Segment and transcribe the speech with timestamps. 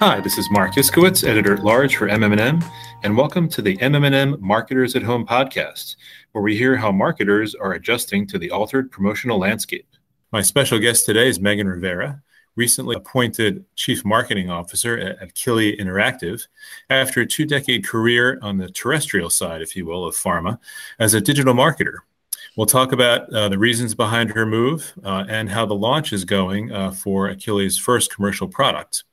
[0.00, 2.60] Hi, this is Marc Iskowitz, editor at large for MM&M,
[3.04, 5.94] and welcome to the MM&M Marketers at Home podcast,
[6.32, 9.86] where we hear how marketers are adjusting to the altered promotional landscape.
[10.32, 12.20] My special guest today is Meghan Rivera,
[12.56, 16.42] recently appointed Chief Marketing Officer at Akili Interactive
[16.90, 20.58] after a two decade career on the terrestrial side, if you will, of pharma
[20.98, 21.98] as a digital marketer.
[22.56, 26.24] We'll talk about uh, the reasons behind her move uh, and how the launch is
[26.24, 29.04] going uh, for Akili's first commercial product.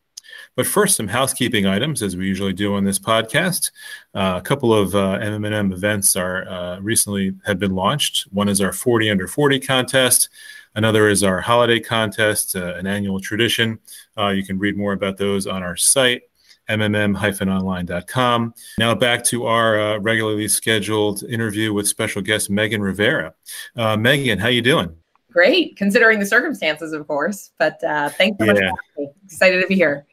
[0.56, 3.72] But first, some housekeeping items, as we usually do on this podcast.
[4.14, 8.24] Uh, a couple of uh, MM&M events are uh, recently have been launched.
[8.32, 10.30] One is our 40 under 40 contest.
[10.76, 13.80] Another is our holiday contest, uh, an annual tradition.
[14.18, 16.24] Uh, you can read more about those on our site,
[16.70, 18.54] mmm-online.com.
[18.78, 23.34] Now back to our uh, regularly scheduled interview with special guest Meghan Rivera.
[23.76, 24.96] Uh, Meghan, how you doing?
[25.32, 27.52] Great, considering the circumstances, of course.
[27.58, 28.72] But uh, thanks so yeah.
[28.98, 29.10] much.
[29.26, 30.06] Excited to be here.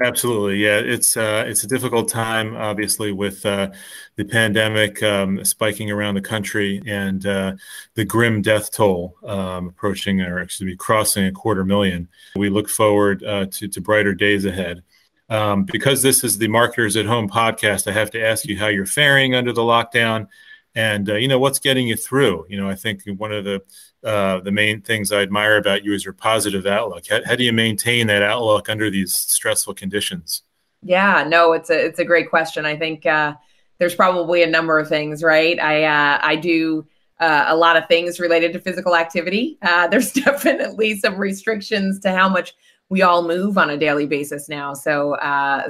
[0.00, 0.78] Absolutely, yeah.
[0.78, 3.70] It's uh, it's a difficult time, obviously, with uh,
[4.16, 7.54] the pandemic um, spiking around the country and uh,
[7.94, 12.08] the grim death toll um, approaching, or me, crossing a quarter million.
[12.36, 14.82] We look forward uh, to to brighter days ahead.
[15.28, 18.68] Um, because this is the Marketers at Home podcast, I have to ask you how
[18.68, 20.28] you're faring under the lockdown,
[20.76, 22.46] and uh, you know what's getting you through.
[22.48, 23.62] You know, I think one of the
[24.04, 27.04] uh, the main things I admire about you is your positive outlook.
[27.08, 30.42] How, how, do you maintain that outlook under these stressful conditions?
[30.82, 32.66] Yeah, no, it's a it's a great question.
[32.66, 33.34] I think uh,
[33.78, 35.58] there's probably a number of things, right?
[35.58, 36.86] I uh, I do
[37.20, 39.58] uh, a lot of things related to physical activity.
[39.62, 42.54] Uh, there's definitely some restrictions to how much
[42.90, 44.74] we all move on a daily basis now.
[44.74, 45.16] So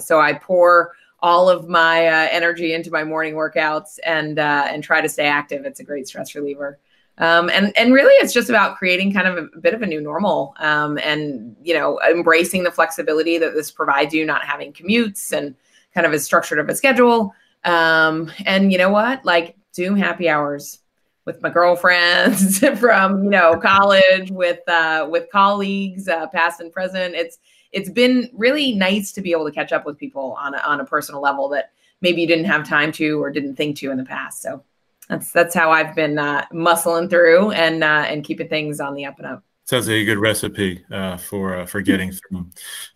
[0.01, 0.95] so I pour
[1.27, 5.65] all of my energy into my morning workouts and and try to stay active.
[5.65, 6.79] It's a great stress reliever.
[7.19, 9.87] Um, and and really, it's just about creating kind of a, a bit of a
[9.87, 14.73] new normal, um, and you know, embracing the flexibility that this provides you, not having
[14.73, 15.57] commutes and
[15.95, 17.35] kind of as structured of a schedule.
[17.65, 20.81] Um, and you know what, like Zoom happy hours
[21.25, 27.17] with my girlfriends from you know college, with uh, with colleagues, uh, past and present.
[27.17, 27.39] It's
[27.77, 30.81] it's been really nice to be able to catch up with people on a, on
[30.81, 33.99] a personal level that maybe you didn't have time to or didn't think to in
[33.99, 34.41] the past.
[34.41, 34.65] So
[35.11, 39.05] that's that's how I've been uh, muscling through and uh, and keeping things on the
[39.05, 39.45] up and up.
[39.65, 42.49] Sounds like a good recipe uh, for uh, for getting through.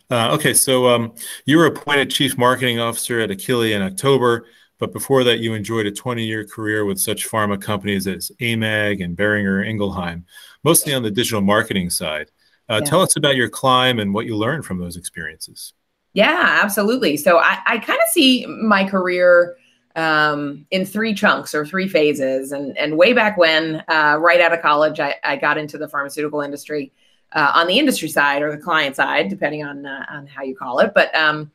[0.09, 1.13] Uh, okay, so um,
[1.45, 4.47] you were appointed chief marketing officer at Akili in October,
[4.79, 9.15] but before that, you enjoyed a 20-year career with such pharma companies as AMAG and
[9.15, 10.23] Boehringer Ingelheim,
[10.63, 12.31] mostly on the digital marketing side.
[12.71, 12.89] Uh, yeah.
[12.89, 15.73] Tell us about your climb and what you learned from those experiences.
[16.13, 17.17] Yeah, absolutely.
[17.17, 19.57] So I, I kind of see my career
[19.95, 22.53] um, in three chunks or three phases.
[22.53, 25.87] And, and way back when, uh, right out of college, I, I got into the
[25.87, 26.93] pharmaceutical industry
[27.33, 30.55] uh, on the industry side or the client side, depending on uh, on how you
[30.55, 30.93] call it.
[30.93, 31.51] But um,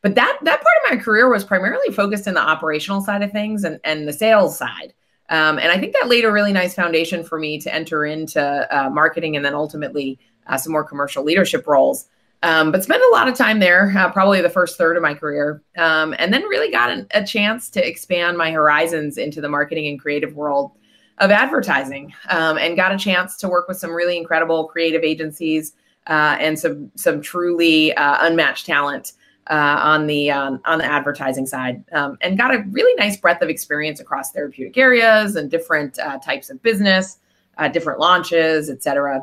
[0.00, 3.30] but that that part of my career was primarily focused in the operational side of
[3.30, 4.94] things and and the sales side.
[5.28, 8.40] Um, and I think that laid a really nice foundation for me to enter into
[8.76, 12.06] uh, marketing and then ultimately uh, some more commercial leadership roles.
[12.44, 15.14] Um, but spent a lot of time there, uh, probably the first third of my
[15.14, 19.48] career, um, and then really got an, a chance to expand my horizons into the
[19.48, 20.72] marketing and creative world
[21.18, 25.74] of advertising, um, and got a chance to work with some really incredible creative agencies
[26.08, 29.12] uh, and some some truly uh, unmatched talent
[29.48, 33.48] uh, on the on the advertising side, um, and got a really nice breadth of
[33.48, 37.18] experience across therapeutic areas and different uh, types of business,
[37.58, 39.22] uh, different launches, et cetera.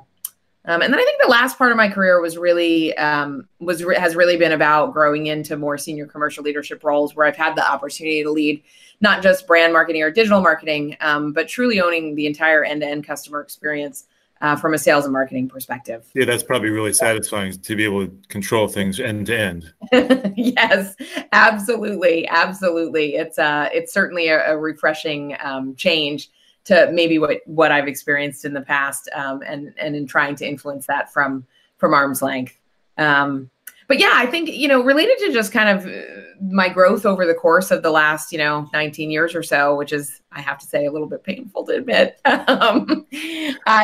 [0.69, 3.83] Um, and then I think the last part of my career was really um, was
[3.97, 7.67] has really been about growing into more senior commercial leadership roles where I've had the
[7.67, 8.61] opportunity to lead
[9.01, 12.87] not just brand marketing or digital marketing, um, but truly owning the entire end to
[12.87, 14.05] end customer experience
[14.41, 16.05] uh, from a sales and marketing perspective.
[16.13, 19.73] Yeah, that's probably really satisfying to be able to control things end to end.
[20.37, 20.95] yes,
[21.31, 23.15] absolutely, absolutely.
[23.15, 26.29] It's uh, it's certainly a, a refreshing um, change
[26.65, 30.47] to maybe what what I've experienced in the past, um, and and in trying to
[30.47, 31.45] influence that from
[31.77, 32.57] from arm's length.
[32.97, 33.49] Um,
[33.89, 37.25] but yeah, I think you know related to just kind of uh, my growth over
[37.25, 40.59] the course of the last you know 19 years or so, which is I have
[40.59, 42.19] to say a little bit painful to admit.
[42.25, 43.07] um,
[43.65, 43.83] I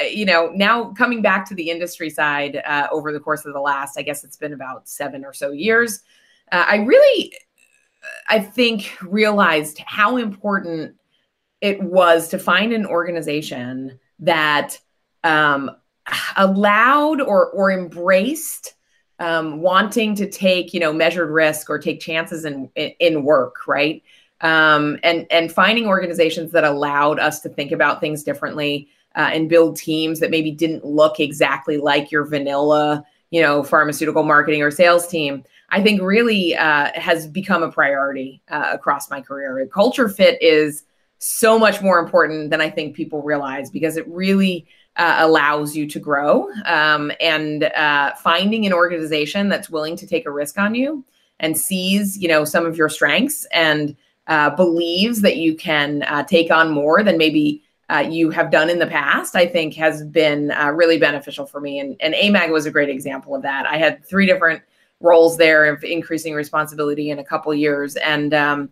[0.00, 3.52] uh, you know now coming back to the industry side uh, over the course of
[3.52, 6.02] the last, I guess it's been about seven or so years.
[6.50, 7.34] Uh, I really,
[8.28, 10.94] I think, realized how important
[11.64, 14.78] it was to find an organization that
[15.24, 15.70] um,
[16.36, 18.74] allowed or or embraced
[19.18, 24.02] um, wanting to take you know measured risk or take chances in in work right?
[24.42, 29.48] Um, and and finding organizations that allowed us to think about things differently uh, and
[29.48, 34.70] build teams that maybe didn't look exactly like your vanilla you know pharmaceutical marketing or
[34.70, 39.66] sales team i think really uh, has become a priority uh, across my career.
[39.72, 40.84] Culture fit is
[41.18, 44.66] so much more important than i think people realize because it really
[44.96, 50.24] uh, allows you to grow um, and uh, finding an organization that's willing to take
[50.26, 51.04] a risk on you
[51.40, 53.96] and sees you know some of your strengths and
[54.26, 58.70] uh, believes that you can uh, take on more than maybe uh, you have done
[58.70, 61.78] in the past, I think has been uh, really beneficial for me.
[61.78, 63.66] And, and AMAG was a great example of that.
[63.66, 64.62] I had three different
[65.00, 67.96] roles there of increasing responsibility in a couple years.
[67.96, 68.70] And, um,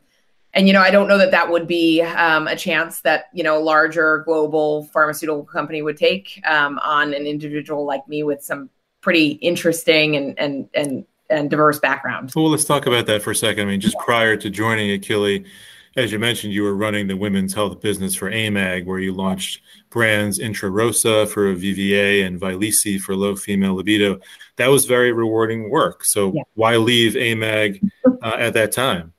[0.55, 3.43] and, you know, I don't know that that would be um, a chance that, you
[3.43, 8.43] know, a larger global pharmaceutical company would take um, on an individual like me with
[8.43, 8.69] some
[9.01, 12.33] pretty interesting and, and, and, and diverse background.
[12.37, 13.67] Well, let's talk about that for a second.
[13.67, 15.47] I mean, just prior to joining Akili,
[15.97, 19.61] as you mentioned, you were running the women's health business for AMAG, where you launched
[19.91, 24.19] brands intrarosa for VVA and Vyleesi for low female libido.
[24.57, 26.05] That was very rewarding work.
[26.05, 26.43] So yeah.
[26.55, 27.83] why leave AMAG
[28.23, 29.13] uh, at that time?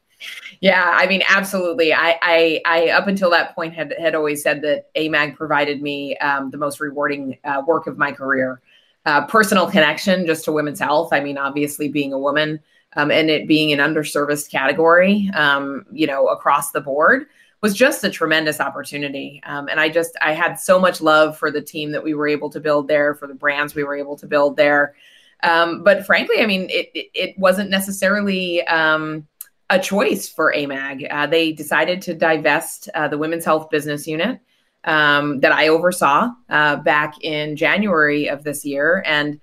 [0.63, 1.93] Yeah, I mean, absolutely.
[1.93, 6.15] I, I, I, up until that point had had always said that AMAG provided me
[6.19, 8.61] um, the most rewarding uh, work of my career.
[9.05, 11.11] Uh, personal connection just to women's health.
[11.11, 12.61] I mean, obviously, being a woman,
[12.95, 17.25] um, and it being an underserviced category, um, you know, across the board
[17.59, 19.41] was just a tremendous opportunity.
[19.45, 22.29] Um, and I just, I had so much love for the team that we were
[22.29, 24.95] able to build there, for the brands we were able to build there.
[25.43, 29.27] Um, but frankly, I mean, it, it, it wasn't necessarily um,
[29.73, 31.07] a choice for AMAG.
[31.09, 34.39] Uh, they decided to divest uh, the women's health business unit
[34.83, 39.03] um, that I oversaw uh, back in January of this year.
[39.05, 39.39] And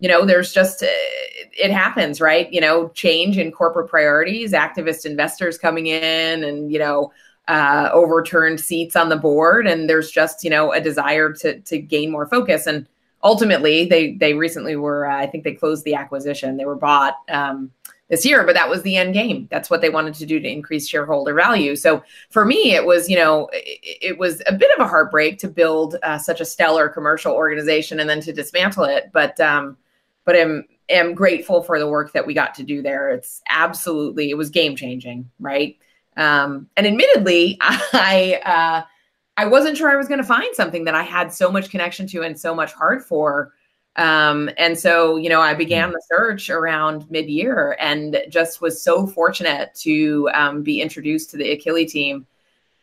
[0.00, 0.86] you know, there's just, uh,
[1.52, 2.52] it happens, right?
[2.52, 7.12] You know, change in corporate priorities, activist investors coming in and, you know,
[7.48, 9.66] uh, overturned seats on the board.
[9.66, 12.66] And there's just, you know, a desire to, to gain more focus.
[12.66, 12.86] And
[13.24, 16.58] ultimately, they, they recently were, uh, I think they closed the acquisition.
[16.58, 17.72] They were bought um,
[18.08, 19.48] this year, but that was the end game.
[19.50, 21.76] That's what they wanted to do to increase shareholder value.
[21.76, 25.38] So for me, it was, you know, it, it was a bit of a heartbreak
[25.40, 29.10] to build uh, such a stellar commercial organization and then to dismantle it.
[29.12, 29.76] But, um,
[30.24, 33.10] but I'm, am grateful for the work that we got to do there.
[33.10, 35.76] It's absolutely it was game changing, right?
[36.16, 38.88] Um, and admittedly, I uh,
[39.36, 42.06] I wasn't sure I was going to find something that I had so much connection
[42.08, 43.52] to and so much heart for.
[43.98, 45.92] Um, and so, you know, I began mm.
[45.92, 51.36] the search around mid year and just was so fortunate to um, be introduced to
[51.36, 52.26] the Akili team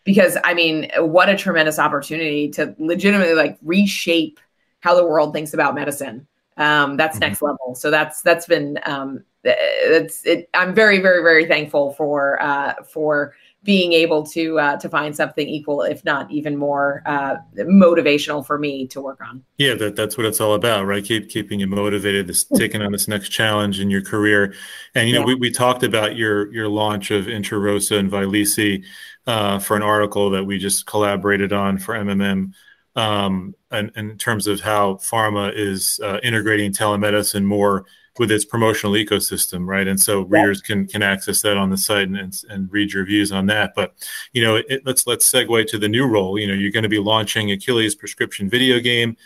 [0.03, 4.39] because I mean, what a tremendous opportunity to legitimately like reshape
[4.81, 6.27] how the world thinks about medicine
[6.57, 7.29] um, that's mm-hmm.
[7.29, 7.75] next level.
[7.75, 10.49] So that's that's been um, it's it.
[10.53, 13.33] I'm very very very thankful for uh, for
[13.65, 18.57] being able to uh, to find something equal, if not even more uh, motivational for
[18.57, 19.43] me to work on.
[19.57, 21.03] Yeah, that, that's what it's all about, right?
[21.03, 24.53] Keep keeping you motivated, this taking on this next challenge in your career.
[24.93, 25.25] And you know, yeah.
[25.25, 28.85] we, we talked about your your launch of Intrarosa and Vyleesi
[29.27, 32.53] uh, for an article that we just collaborated on for MMM
[32.95, 37.85] um, and, and in terms of how pharma is uh, integrating telemedicine more
[38.17, 39.87] with its promotional ecosystem, right?
[39.87, 43.05] And so readers can can access that on the site and, and, and read your
[43.05, 43.73] views on that.
[43.75, 43.93] But
[44.33, 46.39] you know, it, let's let's segue to the new role.
[46.39, 49.17] You know, you're going to be launching Akili's prescription video game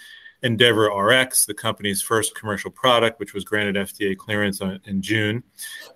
[0.41, 5.44] Endeavor RX, the company's first commercial product, which was granted FDA clearance on, in June.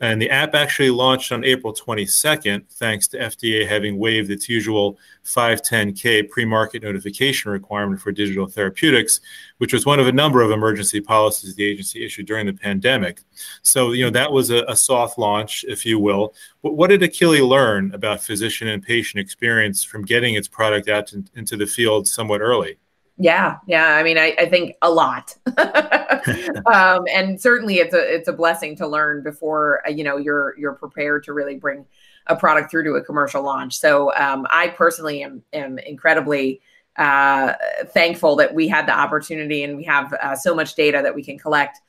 [0.02, 4.98] And the app actually launched on April 22nd, thanks to FDA having waived its usual
[5.24, 9.22] 510K pre market notification requirement for digital therapeutics,
[9.60, 13.22] which was one of a number of emergency policies the agency issued during the pandemic.
[13.62, 16.34] So, you know, that was a, a soft launch, if you will.
[16.62, 21.08] But what did Akili learn about physician and patient experience from getting its product out
[21.08, 22.78] to, into the field somewhat early?
[23.18, 23.96] Yeah, yeah.
[23.96, 25.36] I mean, I, I think a lot,
[26.66, 30.58] um, and certainly it's a it's a blessing to learn before uh, you know you're
[30.58, 31.86] you're prepared to really bring
[32.28, 33.78] a product through to a commercial launch.
[33.78, 36.62] So um, I personally am am incredibly
[36.98, 37.54] uh,
[37.88, 41.24] thankful that we had the opportunity and we have uh, so much data that we
[41.24, 41.80] can collect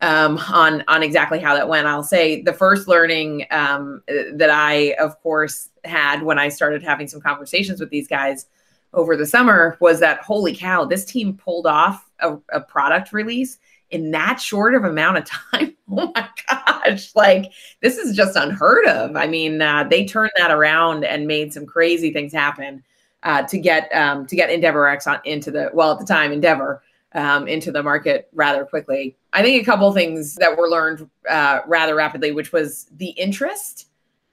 [0.00, 1.86] um, on on exactly how that went.
[1.86, 7.06] I'll say the first learning um, that I, of course, had when I started having
[7.06, 8.46] some conversations with these guys
[8.92, 13.58] over the summer was that holy cow, this team pulled off a, a product release
[13.90, 15.76] in that short of amount of time.
[15.90, 19.16] oh my gosh, like this is just unheard of.
[19.16, 22.82] I mean, uh, they turned that around and made some crazy things happen
[23.22, 26.32] uh, to get um, to get Endeavor X on into the well at the time
[26.32, 26.82] Endeavor
[27.12, 29.16] um, into the market rather quickly.
[29.32, 33.88] I think a couple things that were learned uh, rather rapidly, which was the interest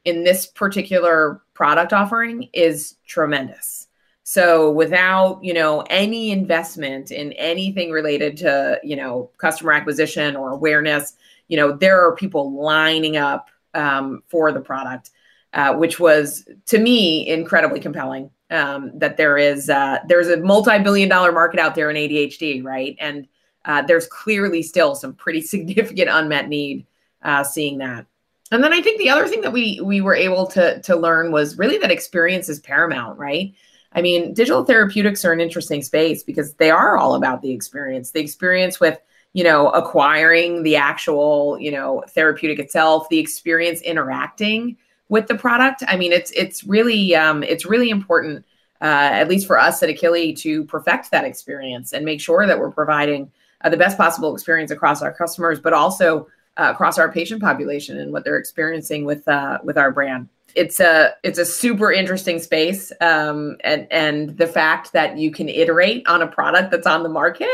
[0.06, 3.87] in this particular product offering is tremendous.
[4.30, 10.52] So without, you know, any investment in anything related to, you know, customer acquisition or
[10.52, 11.14] awareness,
[11.48, 15.12] you know, there are people lining up um, for the product,
[15.54, 18.30] uh, which was to me incredibly compelling.
[18.50, 22.98] Um, that there is uh, there's a multi-billion-dollar market out there in ADHD, right?
[23.00, 23.30] And
[23.64, 26.86] uh, there's clearly still some pretty significant unmet need
[27.22, 28.06] uh, seeing that.
[28.52, 31.32] And then I think the other thing that we we were able to to learn
[31.32, 33.54] was really that experience is paramount, right?
[33.94, 38.12] I mean, digital therapeutics are an interesting space because they are all about the experience,
[38.12, 39.00] the experience with,
[39.34, 44.78] you know, acquiring the actual, you know, therapeutic itself, the experience interacting
[45.10, 45.84] with the product.
[45.88, 48.46] I mean, it's it's really um, it's really important,
[48.82, 52.60] uh, at least for us at Akili, to perfect that experience and make sure that
[52.60, 56.28] we're providing uh, the best possible experience across our customers, but also
[56.58, 60.80] uh, across our patient population and what they're experiencing with uh, with our brand it's
[60.80, 66.06] a it's a super interesting space um, and and the fact that you can iterate
[66.08, 67.48] on a product that's on the market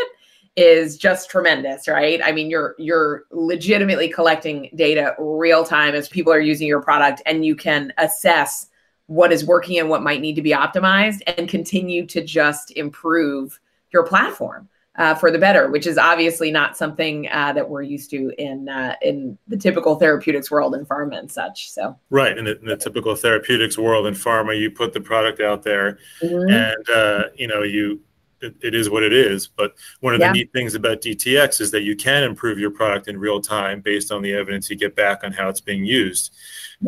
[0.55, 2.22] is just tremendous right?
[2.24, 7.22] I mean you're you're legitimately collecting data real time as people are using your product
[7.25, 8.67] and you can assess
[9.07, 13.60] what is working and what might need to be optimized and continue to just improve
[13.91, 18.09] your platform uh, for the better, which is obviously not something uh, that we're used
[18.12, 21.71] to in uh, in the typical therapeutics world in pharma and such.
[21.71, 25.39] So right, in the, in the typical therapeutics world in pharma, you put the product
[25.39, 26.50] out there, mm-hmm.
[26.51, 28.01] and uh, you know you
[28.41, 29.47] it, it is what it is.
[29.47, 30.27] But one of yeah.
[30.27, 33.81] the neat things about DTX is that you can improve your product in real time
[33.81, 36.35] based on the evidence you get back on how it's being used.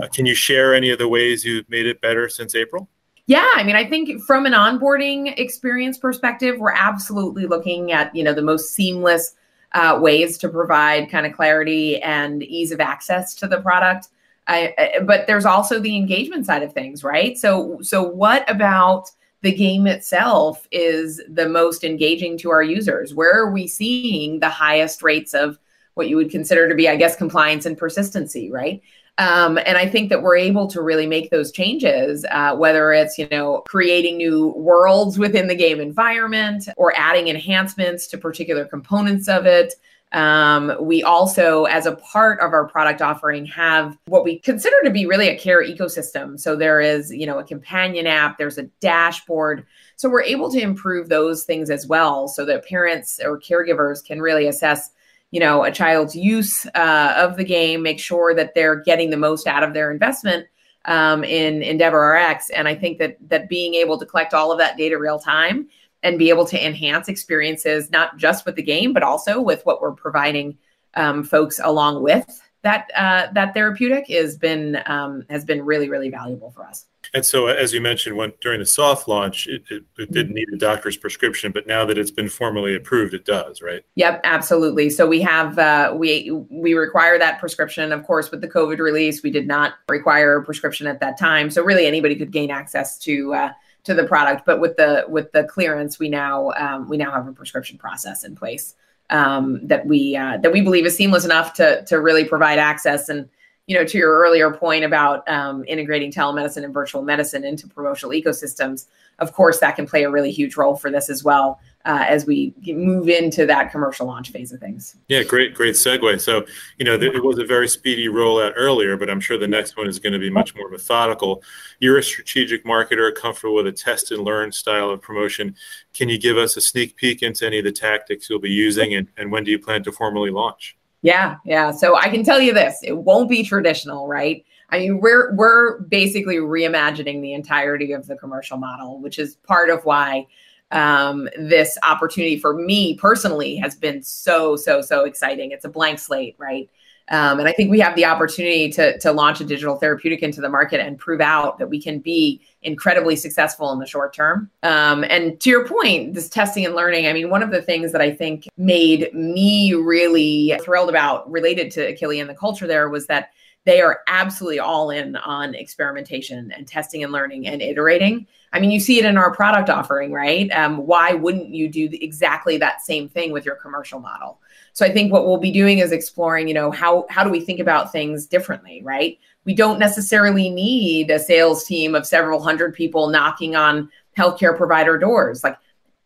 [0.02, 2.90] Uh, can you share any of the ways you've made it better since April?
[3.28, 8.24] Yeah, I mean, I think from an onboarding experience perspective, we're absolutely looking at you
[8.24, 9.34] know the most seamless
[9.74, 14.10] uh, ways to provide kind of clarity and ease of access to the product.
[14.48, 17.36] I, I, but there's also the engagement side of things, right?
[17.36, 19.10] So, so what about
[19.42, 23.16] the game itself is the most engaging to our users?
[23.16, 25.58] Where are we seeing the highest rates of
[25.96, 28.82] what you would consider to be, I guess, compliance and persistency, right?
[29.18, 33.18] Um, and I think that we're able to really make those changes, uh, whether it's,
[33.18, 39.30] you know, creating new worlds within the game environment or adding enhancements to particular components
[39.30, 39.76] of it.
[40.12, 44.90] Um, we also, as a part of our product offering, have what we consider to
[44.90, 46.40] be really a care ecosystem.
[46.40, 49.66] So there is, you know, a companion app, there's a dashboard.
[49.98, 54.22] So we're able to improve those things as well so that parents or caregivers can
[54.22, 54.92] really assess
[55.32, 59.18] you know a child's use uh, of the game make sure that they're getting the
[59.18, 60.48] most out of their investment
[60.86, 64.78] um, in EndeavorRx and i think that that being able to collect all of that
[64.78, 65.68] data real time
[66.04, 69.82] and be able to enhance experiences not just with the game but also with what
[69.82, 70.58] we're providing
[70.94, 76.10] um, folks along with that uh, that therapeutic has been um, has been really really
[76.10, 79.84] valuable for us and so, as you mentioned, when during the soft launch, it, it,
[79.98, 83.62] it, didn't need a doctor's prescription, but now that it's been formally approved, it does,
[83.62, 83.84] right?
[83.96, 84.90] Yep, absolutely.
[84.90, 87.94] So we have uh, we we require that prescription.
[87.94, 91.50] Of course, with the COVID release, we did not require a prescription at that time.
[91.50, 93.52] So really, anybody could gain access to uh,
[93.86, 94.46] to the product.
[94.46, 98.26] But with the with the clearance, we now um, we now have a prescription process
[98.26, 98.76] in place
[99.10, 103.08] um, that we uh, that we believe is seamless enough to to really provide access
[103.08, 103.30] and
[103.68, 108.12] you know, to your earlier point about um, integrating telemedicine and virtual medicine into promotional
[108.12, 108.86] ecosystems,
[109.20, 112.26] of course, that can play a really huge role for this as well uh, as
[112.26, 114.96] we move into that commercial launch phase of things.
[115.08, 116.20] Yeah, great, great segue.
[116.22, 116.46] So,
[116.78, 119.88] you know, it was a very speedy rollout earlier, but I'm sure the next one
[119.88, 121.42] is going to be much more methodical.
[121.80, 125.56] You're a strategic marketer, comfortable with a test and learn style of promotion.
[125.94, 128.94] Can you give us a sneak peek into any of the tactics you'll be using,
[128.94, 130.76] and, and when do you plan to formally launch?
[131.06, 131.70] Yeah, yeah.
[131.70, 134.44] So I can tell you this, it won't be traditional, right?
[134.72, 139.70] I mean, we're we're basically reimagining the entirety of the commercial model, which is part
[139.70, 140.26] of why
[140.72, 145.52] um, this opportunity for me personally has been so so so exciting.
[145.52, 146.72] It's a blank slate, right?
[147.10, 150.42] Um, and I think we have the opportunity to, to launch a digital therapeutic into
[150.42, 154.50] the market and prove out that we can be incredibly successful in the short term.
[154.64, 157.92] Um, and to your point, this testing and learning, I mean, one of the things
[157.92, 162.90] that I think made me really thrilled about related to Akili and the culture there
[162.90, 163.30] was that
[163.66, 168.28] they are absolutely all in on experimentation and testing and learning and iterating.
[168.54, 170.50] I mean, you see it in our product offering, right?
[170.52, 174.40] Um, why wouldn't you do exactly that same thing with your commercial model?
[174.74, 177.42] So I think what we'll be doing is exploring, you know, how how do we
[177.42, 179.20] think about things differently, right?
[179.44, 184.98] We don't necessarily need a sales team of several hundred people knocking on healthcare provider
[184.98, 185.44] doors.
[185.44, 185.58] Like,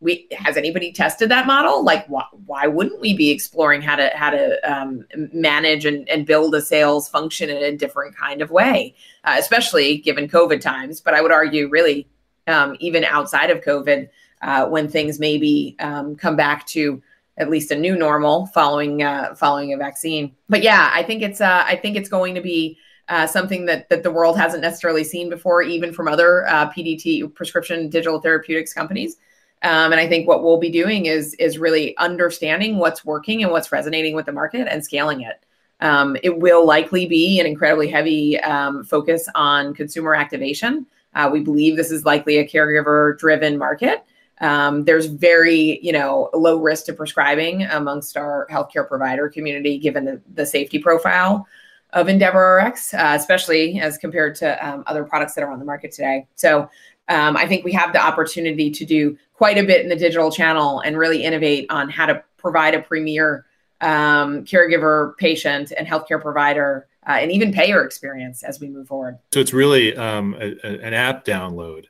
[0.01, 1.83] we has anybody tested that model?
[1.83, 6.25] Like, why, why wouldn't we be exploring how to how to um, manage and, and
[6.25, 11.01] build a sales function in a different kind of way, uh, especially given COVID times?
[11.01, 12.07] But I would argue, really,
[12.47, 14.09] um, even outside of COVID,
[14.41, 17.01] uh, when things maybe um, come back to
[17.37, 20.35] at least a new normal following uh, following a vaccine.
[20.47, 22.77] But yeah, I think it's uh, I think it's going to be
[23.09, 27.33] uh, something that that the world hasn't necessarily seen before, even from other uh, PDT
[27.33, 29.17] prescription digital therapeutics companies.
[29.61, 33.51] Um, and I think what we'll be doing is is really understanding what's working and
[33.51, 35.43] what's resonating with the market and scaling it.
[35.81, 40.85] Um, it will likely be an incredibly heavy um, focus on consumer activation.
[41.15, 44.03] Uh, we believe this is likely a caregiver driven market.
[44.41, 50.05] Um, there's very, you know, low risk to prescribing amongst our healthcare provider community, given
[50.05, 51.45] the, the safety profile
[51.91, 55.91] of EndeavorRx, uh, especially as compared to um, other products that are on the market
[55.91, 56.27] today.
[56.35, 56.69] So
[57.09, 60.31] um, I think we have the opportunity to do quite a bit in the digital
[60.31, 63.45] channel and really innovate on how to provide a premier
[63.81, 69.17] um, caregiver, patient, and healthcare provider, uh, and even payer experience as we move forward.
[69.33, 71.85] So it's really um, a, a, an app download.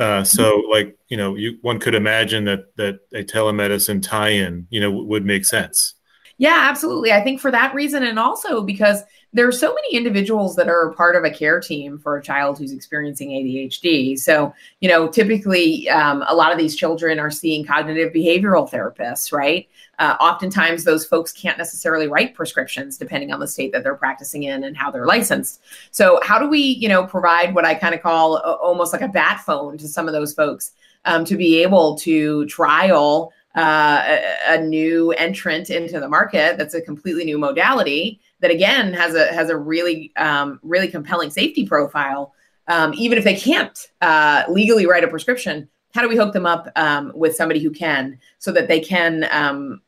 [0.00, 0.70] Uh, so, mm-hmm.
[0.70, 5.06] like you know, you, one could imagine that that a telemedicine tie-in, you know, w-
[5.06, 5.94] would make sense.
[6.38, 7.12] Yeah, absolutely.
[7.12, 10.92] I think for that reason, and also because there are so many individuals that are
[10.94, 14.18] part of a care team for a child who's experiencing ADHD.
[14.18, 19.32] So, you know, typically um, a lot of these children are seeing cognitive behavioral therapists,
[19.32, 19.68] right?
[19.98, 24.44] Uh, oftentimes, those folks can't necessarily write prescriptions depending on the state that they're practicing
[24.44, 25.62] in and how they're licensed.
[25.92, 29.02] So, how do we, you know, provide what I kind of call a, almost like
[29.02, 30.72] a bat phone to some of those folks
[31.04, 34.02] um, to be able to trial uh,
[34.48, 39.14] a, a, new entrant into the market that's a completely new modality that again has
[39.14, 42.34] a has a really um, really compelling safety profile.
[42.66, 46.44] Um, even if they can't uh, legally write a prescription how do we hook them
[46.44, 49.80] up um, with somebody who can so that they can um,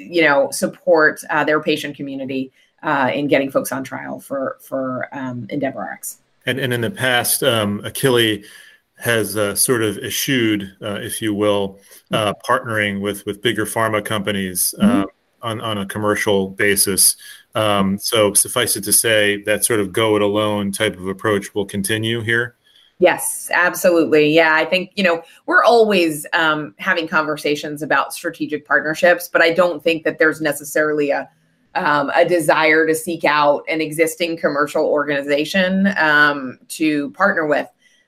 [0.00, 2.50] you know support uh, their patient community
[2.82, 6.16] uh, in getting folks on trial for for um, EndeavorRx
[6.46, 8.44] and, and in the past um, Akili
[9.02, 11.80] has uh, sort of eschewed, uh, if you will,
[12.12, 12.52] uh, mm-hmm.
[12.52, 15.08] partnering with with bigger pharma companies uh, mm-hmm.
[15.42, 17.16] on on a commercial basis.
[17.56, 21.52] Um, so suffice it to say that sort of go it alone type of approach
[21.52, 22.54] will continue here.
[23.00, 24.32] Yes, absolutely.
[24.32, 29.52] Yeah, I think you know we're always um, having conversations about strategic partnerships, but I
[29.52, 31.28] don't think that there's necessarily a
[31.74, 37.66] um, a desire to seek out an existing commercial organization um, to partner with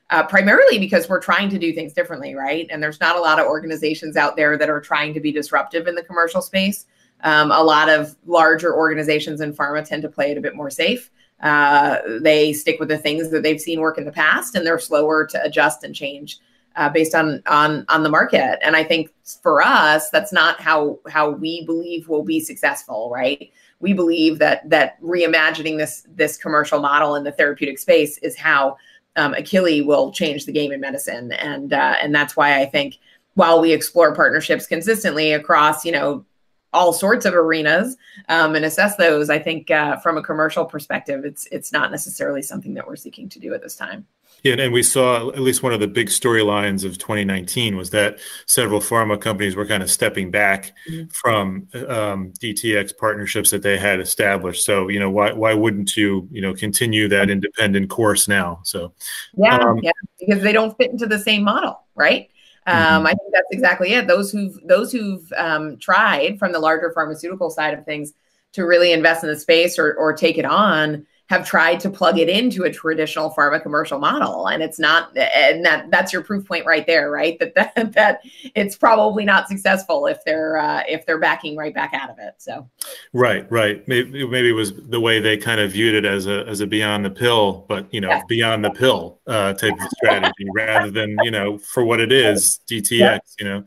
[0.09, 2.67] uh, primarily because we're trying to do things differently, right?
[2.69, 5.87] And there's not a lot of organizations out there that are trying to be disruptive
[5.87, 6.85] in the commercial space.
[7.21, 10.69] Um, a lot of larger organizations in pharma tend to play it a bit more
[10.69, 11.09] safe.
[11.41, 14.79] Uh, they stick with the things that they've seen work in the past, and they're
[14.79, 16.39] slower to adjust and change
[16.75, 18.59] uh, based on on on the market.
[18.65, 23.51] And I think for us, that's not how how we believe we'll be successful, right?
[23.79, 28.77] We believe that that reimagining this this commercial model in the therapeutic space is how
[29.15, 32.97] um, Akili will change the game in medicine, and uh, and that's why I think
[33.35, 36.25] while we explore partnerships consistently across you know
[36.73, 37.95] all sorts of arenas
[38.27, 42.41] um, and assess those, I think uh, from a commercial perspective, it's it's not necessarily
[42.41, 44.05] something that we're seeking to do at this time.
[44.45, 48.19] Yeah, and we saw at least one of the big storylines of 2019 was that
[48.45, 51.07] several pharma companies were kind of stepping back mm-hmm.
[51.07, 54.63] from um, DTX partnerships that they had established.
[54.63, 58.59] So, you know, why why wouldn't you, you know, continue that independent course now?
[58.61, 58.93] So,
[59.33, 62.29] yeah, um, yeah, because they don't fit into the same model, right?
[62.67, 63.07] Um, mm-hmm.
[63.07, 64.05] I think that's exactly it.
[64.05, 68.13] Those who've those who've um, tried from the larger pharmaceutical side of things
[68.53, 72.19] to really invest in the space or or take it on have tried to plug
[72.19, 74.47] it into a traditional pharma commercial model.
[74.47, 77.37] And it's not and that that's your proof point right there right?
[77.39, 78.21] That that, that
[78.53, 82.35] it's probably not successful if they're uh, if they're backing right back out of it.
[82.37, 82.69] So.
[83.13, 83.87] Right right.
[83.87, 86.67] Maybe, maybe it was the way they kind of viewed it as a as a
[86.67, 88.21] beyond the pill but you know yeah.
[88.27, 92.59] beyond the pill uh, type of strategy rather than you know for what it is
[92.67, 93.19] dtx yeah.
[93.39, 93.63] you know?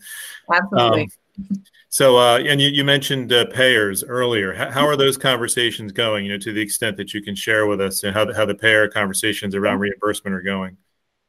[0.52, 1.02] Absolutely.
[1.02, 4.52] Um, so, uh, and you, you mentioned uh, payers earlier.
[4.52, 6.26] How, how, are those conversations going?
[6.26, 8.44] You know, to the extent that you can share with us, and how the, how
[8.44, 10.76] the payer conversations around reimbursement are going.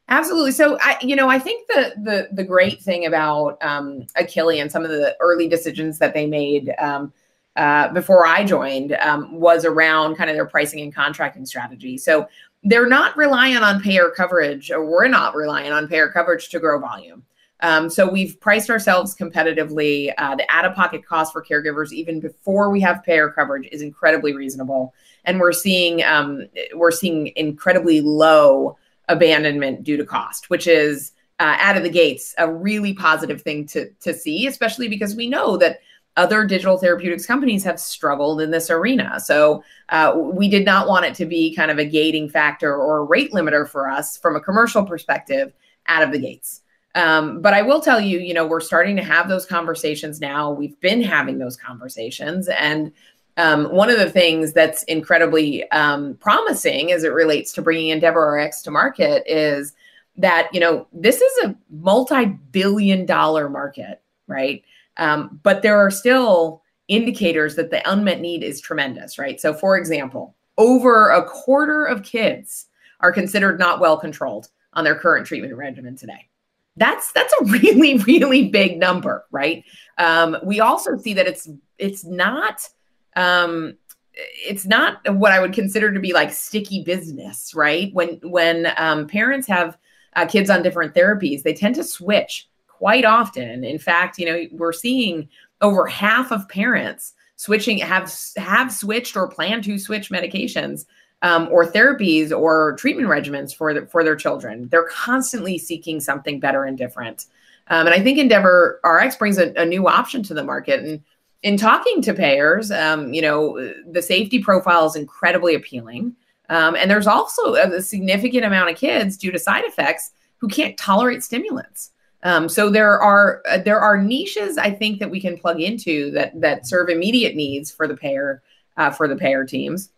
[0.10, 0.52] Absolutely.
[0.52, 4.72] So, I, you know, I think the the the great thing about um, Akili and
[4.72, 7.14] some of the early decisions that they made um,
[7.56, 11.98] uh, before I joined um, was around kind of their pricing and contracting strategy.
[11.98, 12.28] So
[12.64, 16.80] they're not reliant on payer coverage, or we're not reliant on payer coverage to grow
[16.80, 17.24] volume.
[17.62, 20.14] Um, so we've priced ourselves competitively.
[20.18, 24.94] Uh, the out-of-pocket cost for caregivers, even before we have payer coverage, is incredibly reasonable,
[25.26, 28.78] and we're seeing um, we're seeing incredibly low
[29.10, 33.66] abandonment due to cost, which is uh, out of the gates a really positive thing
[33.68, 35.80] to to see, especially because we know that
[36.18, 39.20] other digital therapeutics companies have struggled in this arena.
[39.20, 42.98] So uh, we did not want it to be kind of a gating factor or
[42.98, 45.54] a rate limiter for us from a commercial perspective
[45.88, 46.62] out of the gates.
[46.96, 50.52] Um, but I will tell you, you know, we're starting to have those conversations now.
[50.52, 52.48] We've been having those conversations.
[52.48, 52.92] And
[53.38, 58.34] um, one of the things that's incredibly um, promising as it relates to bringing Endeavor
[58.34, 59.74] RX to market is
[60.18, 64.64] that, you know, this is a multi billion dollar market, right?
[64.98, 69.40] Um, but there are still indicators that the unmet need is tremendous, right?
[69.40, 72.66] So, for example, over a quarter of kids
[73.00, 76.29] are considered not well controlled on their current treatment regimen today.
[76.76, 79.64] That's that's a really really big number, right?
[79.98, 82.68] Um, we also see that it's it's not
[83.16, 83.76] um,
[84.14, 87.94] it's not what I would consider to be like sticky business, right?
[87.94, 89.78] When when um, parents have
[90.16, 93.64] uh, kids on different therapies, they tend to switch quite often.
[93.64, 95.30] In fact, you know, we're seeing
[95.62, 100.86] over half of parents switching have have switched or plan to switch medications
[101.22, 104.70] um, or therapies or treatment regimens for the, for their children.
[104.70, 107.26] They're constantly seeking something better and different.
[107.68, 110.84] Um, and I think Endeavor RX brings a, a, new option to the market.
[110.84, 111.04] And
[111.44, 116.16] in talking to payers, um, you know, the safety profile is incredibly appealing.
[116.50, 120.78] Um, and there's also a significant amount of kids due to side effects who can't
[120.78, 121.92] tolerate stimulants.
[122.24, 126.12] Um, so there are uh, there are niches I think that we can plug into
[126.12, 128.42] that that serve immediate needs for the payer
[128.76, 129.90] uh, for the payer teams.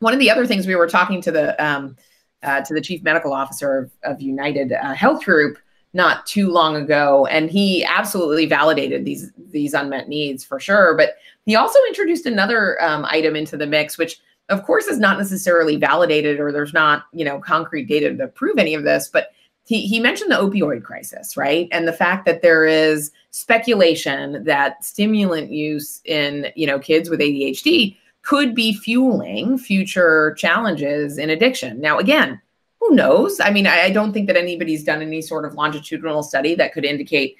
[0.00, 1.96] One of the other things we were talking to the um,
[2.42, 5.58] uh, to the chief medical officer of, of United uh, Health Group
[5.92, 10.96] not too long ago, and he absolutely validated these these unmet needs for sure.
[10.96, 11.14] But
[11.46, 15.76] he also introduced another um, item into the mix, which of course is not necessarily
[15.76, 19.32] validated or there's not you know concrete data to prove any of this, but
[19.66, 21.68] he, he mentioned the opioid crisis, right?
[21.70, 27.20] And the fact that there is speculation that stimulant use in, you know, kids with
[27.20, 31.80] ADHD could be fueling future challenges in addiction.
[31.80, 32.40] Now, again,
[32.80, 33.40] who knows?
[33.40, 36.72] I mean, I, I don't think that anybody's done any sort of longitudinal study that
[36.72, 37.36] could indicate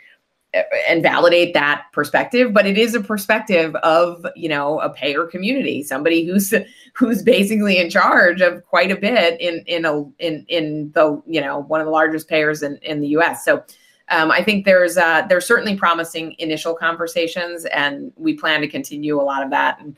[0.89, 5.81] and validate that perspective but it is a perspective of you know a payer community
[5.83, 6.53] somebody who's
[6.95, 11.41] who's basically in charge of quite a bit in in a in in the you
[11.41, 13.63] know one of the largest payers in in the US so
[14.09, 19.21] um, I think there's uh, there's certainly promising initial conversations and we plan to continue
[19.21, 19.97] a lot of that and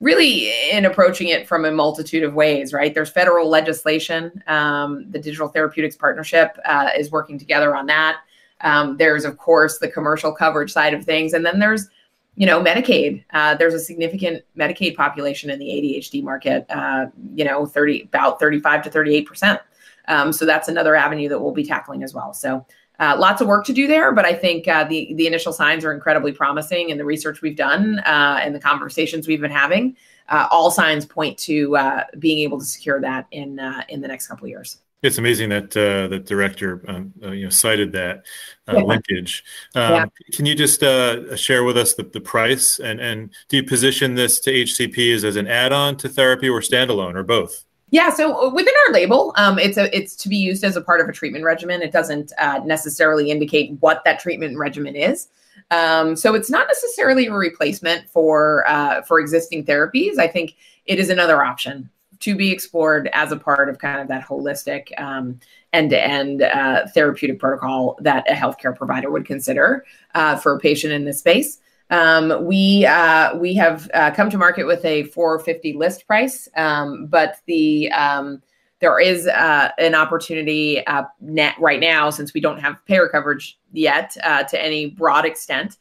[0.00, 5.18] really in approaching it from a multitude of ways right there's federal legislation um, the
[5.18, 8.18] digital therapeutics partnership uh, is working together on that
[8.60, 11.32] um, there's, of course, the commercial coverage side of things.
[11.32, 11.88] And then there's,
[12.36, 13.24] you know, Medicaid.
[13.32, 18.40] Uh, there's a significant Medicaid population in the ADHD market, uh, you know, 30, about
[18.40, 19.60] 35 to 38%.
[20.08, 22.32] Um, so that's another avenue that we'll be tackling as well.
[22.32, 22.64] So
[22.98, 25.84] uh, lots of work to do there, but I think uh, the the initial signs
[25.84, 29.96] are incredibly promising, and the research we've done uh, and the conversations we've been having,
[30.28, 34.08] uh, all signs point to uh, being able to secure that in uh, in the
[34.08, 34.78] next couple of years.
[35.00, 38.24] It's amazing that uh, the director um, uh, you know cited that
[38.66, 38.82] uh, yeah.
[38.82, 39.44] linkage.
[39.76, 40.06] Um, yeah.
[40.32, 44.16] Can you just uh, share with us the, the price and and do you position
[44.16, 47.64] this to HCPs as an add-on to therapy or standalone or both?
[47.90, 50.80] Yeah, so uh, within our label, um, it's a it's to be used as a
[50.80, 51.82] part of a treatment regimen.
[51.82, 55.28] It doesn't uh, necessarily indicate what that treatment regimen is.
[55.70, 58.64] Um, so it's not necessarily a replacement for
[59.06, 60.18] for existing therapies.
[60.18, 64.08] I think it is another option to be explored as a part of kind of
[64.08, 65.38] that holistic um,
[65.72, 71.04] end-to-end uh, therapeutic protocol that a healthcare provider would consider uh, for a patient in
[71.04, 71.60] this space.
[71.90, 77.06] Um, we uh, we have uh, come to market with a 450 list price, um,
[77.06, 78.42] but the um,
[78.80, 83.58] there is uh, an opportunity uh, net right now since we don't have payer coverage
[83.72, 85.78] yet to any broad extent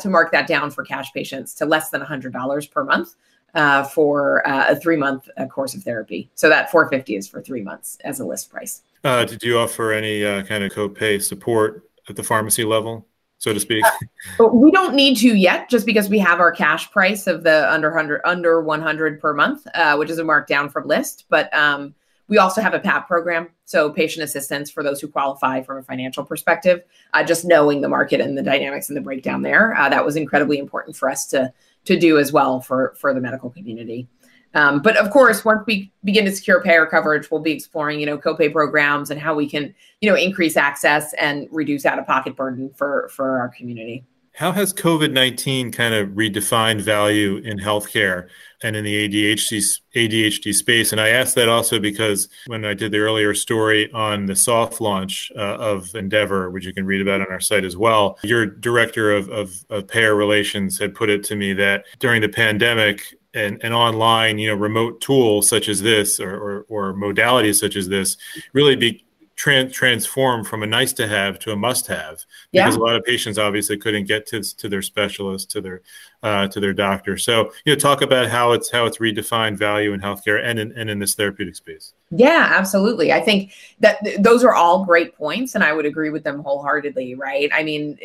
[0.00, 3.14] to mark that down for cash patients to less than $100 per month
[3.54, 6.30] uh, for uh, a three month uh, course of therapy.
[6.34, 8.82] So that 450 is for three months as a list price.
[9.02, 13.06] Uh, did you offer any uh, kind of copay support at the pharmacy level?
[13.44, 13.84] So to speak,
[14.40, 17.70] uh, we don't need to yet, just because we have our cash price of the
[17.70, 21.26] under hundred under 100 per month, which is a markdown from list.
[21.28, 21.94] But um,
[22.26, 25.82] we also have a PAP program, so patient assistance for those who qualify from a
[25.82, 26.84] financial perspective.
[27.26, 30.96] just knowing the market and the dynamics and the breakdown there, that was incredibly important
[30.96, 31.52] for us to
[31.84, 34.08] to do as well for for the medical community.
[34.54, 38.06] Um, but of course, once we begin to secure payer coverage, we'll be exploring, you
[38.06, 42.70] know, copay programs and how we can, you know, increase access and reduce out-of-pocket burden
[42.76, 44.04] for for our community.
[44.36, 48.28] How has COVID nineteen kind of redefined value in healthcare
[48.64, 50.90] and in the ADHD ADHD space?
[50.90, 54.80] And I ask that also because when I did the earlier story on the soft
[54.80, 58.44] launch uh, of Endeavor, which you can read about on our site as well, your
[58.44, 63.14] director of, of, of payer relations had put it to me that during the pandemic,
[63.34, 67.76] an, an online, you know, remote tool such as this or, or, or modalities such
[67.76, 68.16] as this
[68.52, 69.04] really be,
[69.36, 72.80] trans- transform from a nice to have to a must have because Yeah.
[72.80, 75.82] a lot of patients obviously couldn't get to, to their specialist to their
[76.22, 79.92] uh, to their doctor so you know talk about how it's how it's redefined value
[79.92, 83.12] in healthcare and in, and in this therapeutic space Yeah, absolutely.
[83.12, 86.38] I think that th- those are all great points, and I would agree with them
[86.38, 87.16] wholeheartedly.
[87.16, 87.50] Right?
[87.52, 87.98] I mean,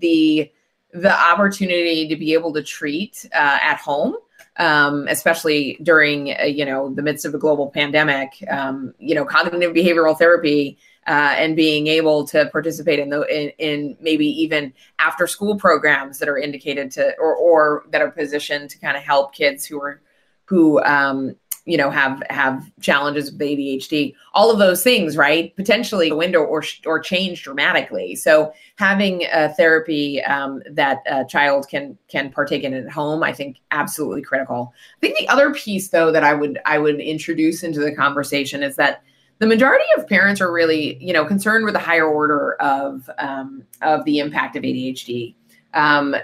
[0.00, 0.50] the
[0.92, 4.16] the opportunity to be able to treat uh, at home,
[4.56, 9.24] um, especially during uh, you know the midst of a global pandemic, um, you know,
[9.24, 10.78] cognitive behavioral therapy.
[11.06, 16.18] Uh, and being able to participate in the in, in maybe even after school programs
[16.18, 19.80] that are indicated to or or that are positioned to kind of help kids who
[19.80, 20.02] are
[20.44, 21.34] who um,
[21.70, 26.64] you know have have challenges with ADHD all of those things right potentially window or
[26.84, 28.16] or change dramatically.
[28.16, 33.32] So having a therapy um, that a child can can partake in at home I
[33.32, 34.74] think absolutely critical.
[34.96, 38.64] I think the other piece though that I would I would introduce into the conversation
[38.64, 39.02] is that
[39.38, 43.62] the majority of parents are really you know concerned with the higher order of um,
[43.80, 45.34] of the impact of ADHD
[45.74, 46.16] um,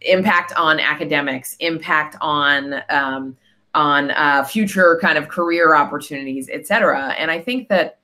[0.00, 3.36] impact on academics impact on um,
[3.76, 7.14] on uh, future kind of career opportunities, et cetera.
[7.18, 7.98] And I think that,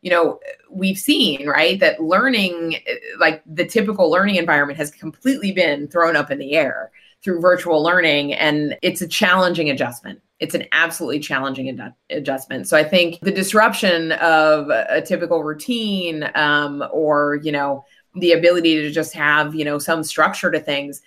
[0.00, 0.38] you know,
[0.70, 2.76] we've seen, right, that learning,
[3.18, 7.82] like the typical learning environment has completely been thrown up in the air through virtual
[7.82, 8.34] learning.
[8.34, 10.20] And it's a challenging adjustment.
[10.38, 12.68] It's an absolutely challenging ad- adjustment.
[12.68, 17.84] So I think the disruption of a typical routine um, or, you know,
[18.14, 21.02] the ability to just have, you know, some structure to things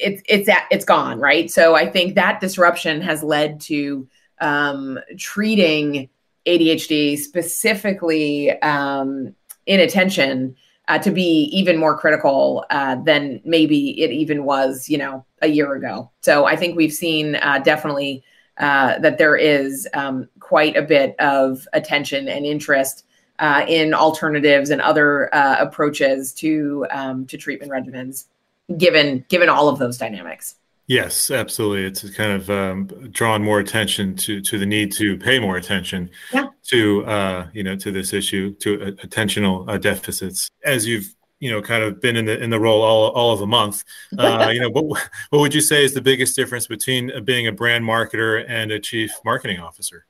[0.00, 1.50] it's it's at, it's gone right?
[1.50, 4.08] So i think that disruption has led to
[4.40, 6.08] um, treating
[6.46, 9.34] adhd specifically um,
[9.66, 10.56] inattention
[10.88, 15.48] uh, to be even more critical uh, than maybe it even was you know a
[15.48, 16.10] year ago.
[16.20, 18.24] So i think we've seen uh, definitely
[18.58, 23.06] uh, that there is um, quite a bit of attention and interest
[23.38, 28.26] uh, in alternatives and other uh, approaches to um, to treatment regimens
[28.78, 30.56] given given all of those dynamics.
[30.86, 31.84] Yes, absolutely.
[31.84, 36.10] It's kind of um, drawn more attention to to the need to pay more attention
[36.32, 36.48] Yeah.
[36.66, 40.50] to uh, you know to this issue to uh, attentional uh, deficits.
[40.64, 43.40] As you've you know kind of been in the in the role all, all of
[43.40, 43.84] a month,
[44.18, 44.84] uh, you know what
[45.30, 48.80] what would you say is the biggest difference between being a brand marketer and a
[48.80, 50.06] chief marketing officer?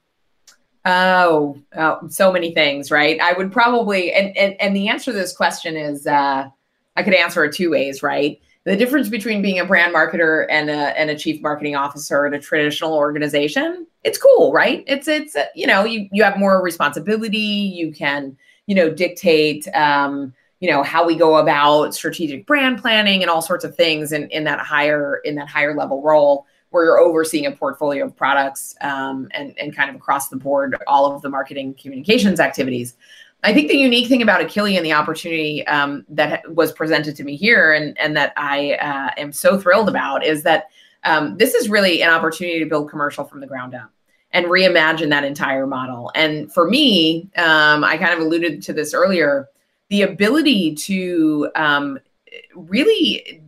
[0.87, 3.20] Oh, oh, so many things, right?
[3.20, 6.49] I would probably and and, and the answer to this question is uh,
[6.96, 8.40] I could answer it two ways, right?
[8.64, 12.35] The difference between being a brand marketer and a and a chief marketing officer at
[12.35, 14.85] a traditional organization, it's cool, right?
[14.87, 17.38] It's it's uh, you know you you have more responsibility.
[17.38, 23.23] You can you know dictate um, you know how we go about strategic brand planning
[23.23, 26.85] and all sorts of things in in that higher in that higher level role where
[26.85, 31.12] you're overseeing a portfolio of products um, and, and kind of across the board all
[31.12, 32.96] of the marketing communications activities.
[33.42, 37.24] I think the unique thing about Akili and the opportunity um, that was presented to
[37.24, 40.68] me here and, and that I uh, am so thrilled about is that
[41.05, 43.90] um, this is really an opportunity to build commercial from the ground up
[44.33, 46.12] and reimagine that entire model.
[46.14, 49.48] And for me, um, I kind of alluded to this earlier,
[49.88, 51.98] the ability to um,
[52.55, 53.42] really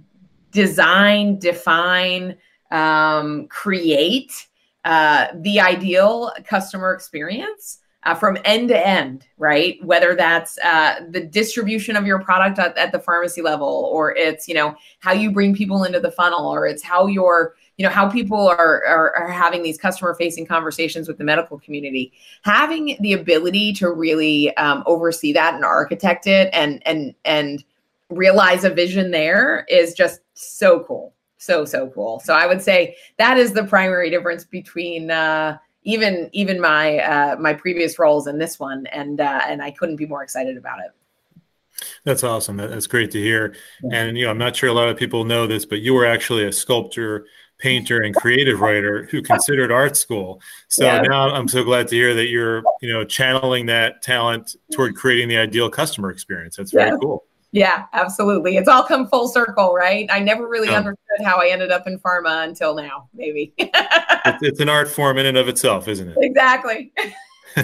[0.50, 2.36] design, define,
[2.70, 4.48] um, create
[4.84, 9.82] uh, the ideal customer experience uh, from end to end, right?
[9.84, 14.48] Whether that's uh, the distribution of your product at, at, the pharmacy level, or it's
[14.48, 17.92] you know how you bring people into the funnel, or it's how you're you know
[17.92, 22.12] how people are, are, are having these customer facing conversations with the medical community.
[22.42, 27.64] Having the ability to really um, oversee that and architect it and and and
[28.10, 32.94] realize a vision there is just so cool so so cool so i would say
[33.16, 38.38] that is the primary difference between uh, even even my uh, my previous roles in
[38.38, 40.92] this one and uh, and i couldn't be more excited about it.
[42.04, 42.58] That's awesome.
[42.58, 43.54] That's great to hear.
[43.90, 46.06] And you know i'm not sure a lot of people know this but you were
[46.06, 47.26] actually a sculptor
[47.58, 50.40] painter and creative writer who considered art school.
[50.68, 51.02] So yeah.
[51.02, 55.28] now i'm so glad to hear that you're you know channeling that talent toward creating
[55.28, 56.56] the ideal customer experience.
[56.56, 56.96] That's very yeah.
[57.00, 58.56] cool yeah, absolutely.
[58.56, 60.08] It's all come full circle, right?
[60.10, 60.78] I never really yeah.
[60.78, 63.52] understood how I ended up in pharma until now, maybe.
[63.58, 66.16] it's, it's, an art form in and of itself, isn't it?
[66.18, 66.92] Exactly.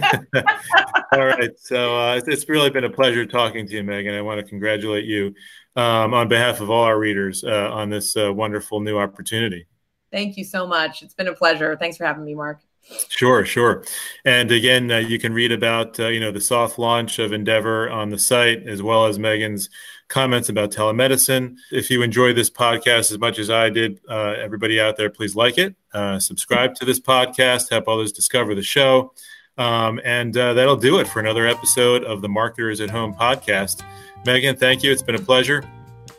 [1.12, 1.58] all right.
[1.58, 4.16] So uh, it's really been a pleasure talking to you, Meghan.
[4.16, 5.34] I want to congratulate you
[5.74, 9.66] um, on behalf of all our readers uh, on this uh, wonderful new opportunity.
[10.12, 11.02] Thank you so much.
[11.02, 11.76] It's been a pleasure.
[11.76, 12.60] Thanks for having me, Marc.
[13.08, 13.84] Sure, sure.
[14.24, 17.90] And again, uh, you can read about uh, you know the soft launch of Endeavor
[17.90, 19.68] on the site, as well as Meghan's
[20.08, 21.56] comments about telemedicine.
[21.70, 25.36] If you enjoy this podcast as much as I did, uh, everybody out there, please
[25.36, 29.12] like it, uh, subscribe to this podcast, help others discover the show.
[29.58, 33.82] Um, and uh, that'll do it for another episode of the Marketers at Home podcast.
[34.24, 34.92] Meghan, thank you.
[34.92, 35.62] It's been a pleasure.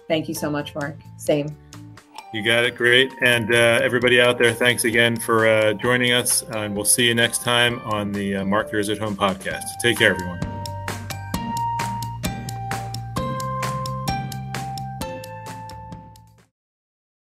[0.08, 0.98] Thank you so much, Marc.
[1.18, 1.56] Same.
[2.32, 2.76] You got it.
[2.76, 3.14] Great.
[3.22, 6.44] And uh, everybody out there, thanks again for uh, joining us.
[6.44, 9.64] and we'll see you next time on the uh, Marketers at Home podcast.
[9.82, 10.49] Take care, everyone.